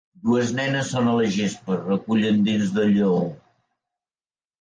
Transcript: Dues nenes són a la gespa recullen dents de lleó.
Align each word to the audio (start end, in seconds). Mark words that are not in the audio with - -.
Dues 0.27 0.51
nenes 0.59 0.87
són 0.93 1.09
a 1.09 1.11
la 1.19 1.27
gespa 1.35 1.77
recullen 1.81 2.39
dents 2.47 2.73
de 2.79 2.87
lleó. 2.95 3.21